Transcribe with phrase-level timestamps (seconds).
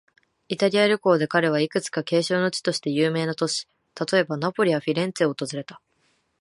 [0.47, 3.67] イタリア旅行で彼は、いくつか景勝の地として有名な都市、
[4.11, 5.79] 例えば、ナポリやフィレンツェを訪れた。